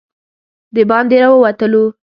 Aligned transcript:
د 0.75 0.77
باندې 0.89 1.17
راووتلو. 1.21 1.83